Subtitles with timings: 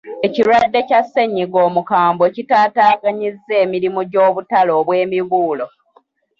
[0.25, 5.65] Ekirwadde kya sseennyiga omukambwe kitaataaganyizza emirimu gy'obutale obw'emibuulo..